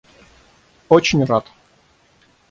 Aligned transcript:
Очень 0.89 1.23
рад. 1.25 1.45